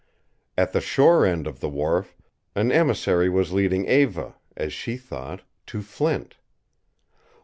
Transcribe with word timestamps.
At 0.57 0.71
the 0.73 0.81
shore 0.81 1.27
end 1.27 1.45
of 1.45 1.59
the 1.59 1.69
wharf 1.69 2.17
an 2.55 2.71
emissary 2.71 3.29
was 3.29 3.51
leading 3.53 3.85
Eva, 3.87 4.33
as 4.57 4.73
she 4.73 4.97
thought, 4.97 5.43
to 5.67 5.83
Flint. 5.83 6.37